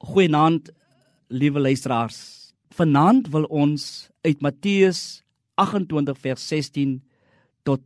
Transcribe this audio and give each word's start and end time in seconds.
Goeienaand, 0.00 0.70
liewe 1.28 1.60
luisteraars. 1.60 2.18
Vanaand 2.72 3.26
wil 3.28 3.44
ons 3.52 4.08
uit 4.24 4.40
Matteus 4.40 5.20
28 5.60 6.16
vers 6.18 6.46
16 6.48 6.94
tot 7.68 7.82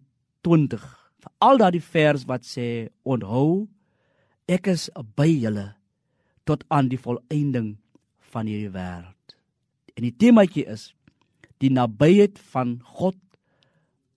20. 0.47 0.85
Veral 1.25 1.59
daardie 1.59 1.83
vers 1.83 2.23
wat 2.31 2.47
sê: 2.47 2.87
"Onthou, 3.03 3.67
ek 4.47 4.71
is 4.71 4.91
by 5.17 5.27
julle 5.27 5.75
tot 6.47 6.63
aan 6.69 6.89
die 6.89 7.01
volëinding 7.01 7.75
van 8.31 8.47
hierdie 8.47 8.71
wêreld." 8.71 9.35
En 9.99 10.07
die 10.07 10.15
temaatjie 10.15 10.69
is 10.71 10.95
die 11.59 11.71
nabyheid 11.71 12.39
van 12.39 12.79
God 12.95 13.19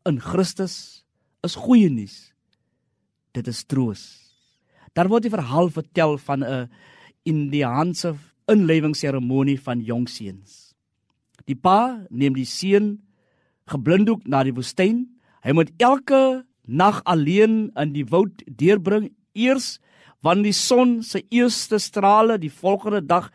in 0.06 0.20
Christus 0.22 1.04
is 1.42 1.56
goeie 1.56 1.90
nuus. 1.90 2.32
Dit 3.34 3.48
is 3.48 3.66
troos. 3.66 4.22
Daar 4.94 5.10
word 5.10 5.24
die 5.24 5.34
verhaal 5.34 5.70
vertel 5.70 6.18
van 6.18 6.44
'n 6.44 6.70
Indiaanse 7.28 8.16
inlewingsseremonie 8.48 9.60
van 9.60 9.84
jong 9.84 10.08
seuns. 10.10 10.72
Die 11.48 11.56
pa 11.56 12.08
neem 12.10 12.36
die 12.36 12.48
seun 12.48 12.98
geblinddoek 13.68 14.26
na 14.28 14.44
die 14.48 14.56
woestyn. 14.56 15.06
Hy 15.44 15.56
moet 15.56 15.74
elke 15.84 16.44
nag 16.68 17.02
alleen 17.08 17.68
in 17.80 17.94
die 17.96 18.08
woud 18.08 18.44
deurbring 18.48 19.12
eers 19.38 19.78
wanneer 20.26 20.50
die 20.50 20.58
son 20.58 20.98
se 21.04 21.22
eerste 21.30 21.80
strale 21.80 22.40
die 22.42 22.52
volgende 22.52 23.04
dag 23.06 23.30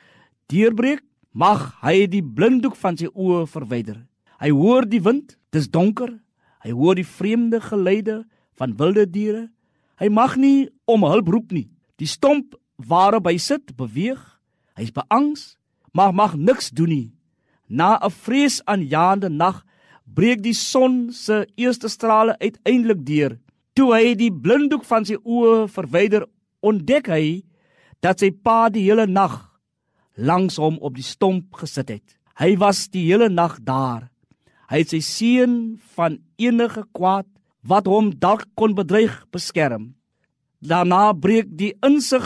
deurbreek, 0.52 1.00
mag 1.32 1.70
hy 1.80 2.06
die 2.10 2.22
blinddoek 2.22 2.74
van 2.76 2.98
sy 2.98 3.08
oë 3.08 3.46
verwyder. 3.48 4.02
Hy 4.42 4.50
hoor 4.52 4.84
die 4.84 5.00
wind, 5.00 5.38
dis 5.54 5.70
donker. 5.72 6.10
Hy 6.62 6.74
hoor 6.76 6.98
die 6.98 7.06
vreemde 7.08 7.62
geluide 7.62 8.22
van 8.58 8.74
wilde 8.76 9.06
diere. 9.08 9.46
Hy 9.96 10.10
mag 10.12 10.36
nie 10.36 10.68
om 10.84 11.06
hulp 11.06 11.30
roep 11.32 11.54
nie. 11.54 11.70
Die 11.96 12.10
stomp 12.10 12.58
waarop 12.86 13.26
hy 13.26 13.36
sit 13.38 13.76
beweeg. 13.76 14.20
Hy's 14.78 14.92
beangs, 14.92 15.56
maar 15.92 16.14
mag 16.14 16.36
niks 16.36 16.70
doen 16.70 16.88
nie. 16.88 17.12
Na 17.68 17.98
'n 17.98 18.10
vreesaanjaende 18.10 19.28
nag 19.28 19.64
breek 20.04 20.42
die 20.42 20.54
son 20.54 21.12
se 21.12 21.46
eerste 21.56 21.88
strale 21.88 22.38
uiteindelik 22.38 23.06
deur. 23.06 23.38
Toe 23.72 23.94
hy 23.94 24.14
die 24.14 24.32
blinddoek 24.32 24.84
van 24.84 25.04
sy 25.04 25.16
oë 25.24 25.68
verwyder, 25.68 26.26
ontdek 26.60 27.08
hy 27.08 27.42
dat 28.00 28.20
sy 28.20 28.30
pa 28.30 28.68
die 28.68 28.82
hele 28.82 29.06
nag 29.06 29.52
langs 30.16 30.56
hom 30.56 30.78
op 30.80 30.94
die 30.94 31.06
stomp 31.06 31.54
gesit 31.54 31.88
het. 31.88 32.18
Hy 32.36 32.56
was 32.56 32.88
die 32.88 33.06
hele 33.06 33.28
nag 33.28 33.58
daar. 33.64 34.10
Hy 34.68 34.78
het 34.82 34.92
sy 34.92 35.00
seun 35.00 35.78
van 35.96 36.18
enige 36.36 36.84
kwaad 36.92 37.26
wat 37.62 37.86
hom 37.86 38.10
dalk 38.18 38.46
kon 38.54 38.74
bedreig 38.74 39.24
beskerm. 39.32 39.94
Daarna 40.60 41.12
breek 41.12 41.50
die 41.58 41.74
insig 41.84 42.24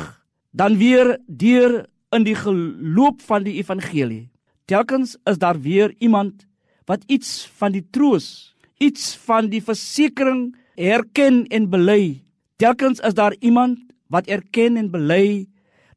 dan 0.56 0.78
weer 0.80 1.18
deur 1.26 1.84
in 2.16 2.24
die 2.24 2.36
geloop 2.38 3.20
van 3.28 3.44
die 3.44 3.58
evangelie. 3.60 4.30
Telkens 4.64 5.16
is 5.28 5.38
daar 5.38 5.58
weer 5.60 5.92
iemand 5.98 6.46
wat 6.88 7.04
iets 7.06 7.44
van 7.58 7.74
die 7.74 7.84
troos, 7.92 8.54
iets 8.80 9.14
van 9.26 9.50
die 9.52 9.60
versekering 9.62 10.54
erken 10.74 11.44
en 11.52 11.68
bely. 11.70 12.22
Telkens 12.56 13.02
is 13.04 13.14
daar 13.14 13.36
iemand 13.40 13.82
wat 14.08 14.30
erken 14.32 14.80
en 14.80 14.90
bely 14.90 15.46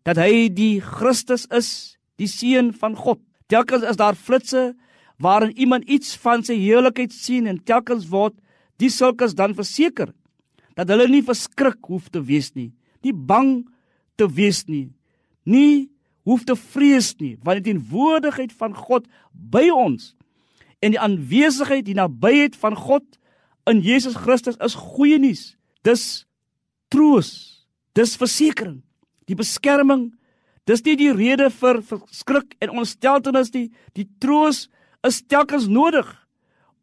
dat 0.03 0.19
hy 0.19 0.49
die 0.51 0.81
Christus 0.83 1.45
is, 1.55 1.71
die 2.19 2.27
seun 2.27 2.73
van 2.75 2.97
God. 2.99 3.21
Telkens 3.47 3.85
is 3.88 3.99
daar 3.99 4.17
flitsse 4.17 4.73
waarin 5.19 5.55
iemand 5.57 5.88
iets 5.88 6.16
van 6.19 6.44
sy 6.44 6.57
heiligheid 6.59 7.16
sien 7.16 7.47
en 7.47 7.63
telkens 7.63 8.09
word 8.11 8.35
die 8.79 8.91
sulkes 8.91 9.35
dan 9.35 9.55
verseker 9.55 10.11
dat 10.75 10.91
hulle 10.91 11.09
nie 11.11 11.23
verskrik 11.23 11.79
hoef 11.91 12.07
te 12.11 12.21
wees 12.23 12.53
nie, 12.55 12.71
nie 13.03 13.11
bang 13.13 13.67
te 14.20 14.28
wees 14.28 14.66
nie. 14.67 14.89
Nie 15.48 15.89
hoef 16.28 16.44
te 16.45 16.56
vrees 16.59 17.14
nie, 17.22 17.38
want 17.44 17.62
die 17.62 17.72
teenwoordigheid 17.72 18.53
van 18.59 18.75
God 18.78 19.08
by 19.31 19.70
ons 19.73 20.14
en 20.80 20.94
die 20.94 21.02
aanwesigheid, 21.02 21.84
die 21.88 21.98
nabyheid 21.98 22.56
van 22.59 22.78
God 22.78 23.17
in 23.70 23.81
Jesus 23.84 24.16
Christus 24.16 24.59
is 24.63 24.78
goeie 24.78 25.19
nuus. 25.19 25.56
Dis 25.84 26.25
troos, 26.91 27.31
dis 27.97 28.16
versekering, 28.19 28.79
die 29.29 29.38
beskerming. 29.38 30.09
Dis 30.69 30.84
nie 30.85 30.96
die 31.00 31.12
rede 31.16 31.50
vir 31.50 31.81
skrik 32.13 32.53
en 32.62 32.78
ontsteltenis 32.81 33.52
nie. 33.56 33.68
Die 33.97 34.08
troos 34.22 34.68
is 35.08 35.22
telkens 35.25 35.68
nodig 35.72 36.08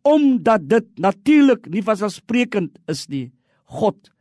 omdat 0.07 0.69
dit 0.71 0.87
natuurlik 1.03 1.65
nie 1.71 1.83
vanselfsprekend 1.83 2.77
is 2.91 3.07
nie. 3.11 3.33
God 3.67 4.13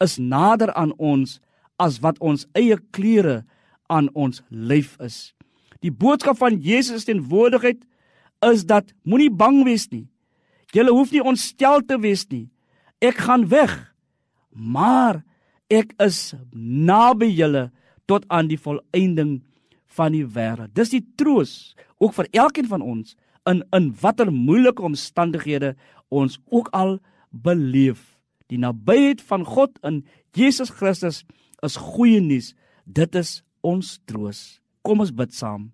is 0.00 0.16
nader 0.16 0.72
aan 0.72 0.94
ons 0.96 1.36
as 1.80 2.00
wat 2.04 2.18
ons 2.20 2.46
eie 2.54 2.78
klere 2.94 3.42
aan 3.90 4.08
ons 4.14 4.42
lyf 4.48 4.96
is. 5.02 5.34
Die 5.84 5.92
boodskap 5.92 6.38
van 6.40 6.60
Jesus 6.62 7.04
teenwoordigheid 7.04 7.82
is 8.44 8.64
dat 8.68 8.92
moenie 9.04 9.30
bang 9.30 9.62
wees 9.66 9.88
nie. 9.92 10.06
Jy 10.74 10.88
hoef 10.88 11.12
nie 11.12 11.22
ontstel 11.22 11.84
te 11.86 11.98
wees 12.02 12.24
nie. 12.30 12.48
Ek 13.04 13.20
gaan 13.26 13.46
weg, 13.50 13.72
maar 14.50 15.22
ek 15.70 15.92
is 16.02 16.34
naby 16.54 17.28
julle 17.30 17.68
tot 18.10 18.24
aan 18.32 18.48
die 18.50 18.58
volëinding 18.60 19.38
van 19.94 20.14
die 20.16 20.24
wêreld. 20.26 20.74
Dis 20.74 20.92
die 20.92 21.04
troos 21.18 21.74
ook 22.02 22.14
vir 22.16 22.28
elkeen 22.32 22.68
van 22.70 22.82
ons 22.82 23.14
in 23.48 23.62
in 23.76 23.92
watter 24.00 24.32
moeilike 24.32 24.82
omstandighede 24.82 25.74
ons 26.08 26.38
ook 26.50 26.70
al 26.72 26.98
beleef. 27.30 28.16
Die 28.48 28.58
nabyheid 28.58 29.22
van 29.22 29.44
God 29.44 29.78
in 29.82 30.04
Jesus 30.34 30.70
Christus 30.70 31.22
is 31.62 31.76
goeie 31.76 32.20
nuus. 32.20 32.54
Dit 32.84 33.14
is 33.14 33.42
ons 33.62 33.98
troos. 34.06 34.60
Kom 34.82 35.00
ons 35.00 35.12
bid 35.12 35.32
saam. 35.32 35.70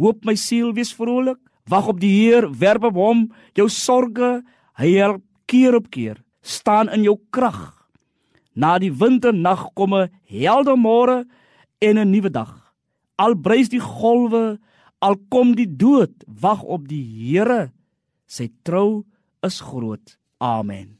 Hoop 0.00 0.24
my 0.24 0.34
siel 0.34 0.72
wees 0.76 0.92
vrolik. 0.96 1.38
Wag 1.70 1.90
op 1.92 2.00
die 2.00 2.10
Heer, 2.10 2.48
werp 2.50 2.84
op 2.88 2.96
hom 2.98 3.26
jou 3.54 3.68
sorges. 3.68 4.42
Hy 4.80 4.94
help 4.96 5.22
keer 5.50 5.76
op 5.76 5.90
keer. 5.90 6.22
Staan 6.42 6.88
in 6.88 7.04
jou 7.04 7.18
krag. 7.30 7.74
Na 8.54 8.78
die 8.78 8.90
winternag 8.92 9.70
kom 9.74 9.94
'n 9.94 10.10
helder 10.24 10.76
môre 10.76 11.26
en 11.80 11.98
'n 11.98 12.10
nuwe 12.10 12.30
dag. 12.30 12.74
Al 13.18 13.34
breis 13.34 13.68
die 13.68 13.80
golwe, 13.80 14.58
al 15.00 15.16
kom 15.28 15.54
die 15.54 15.76
dood, 15.76 16.12
wag 16.26 16.62
op 16.62 16.88
die 16.88 17.04
Here. 17.04 17.72
Sy 18.26 18.50
trou 18.62 19.04
is 19.42 19.60
groot. 19.60 20.16
Amen. 20.38 20.99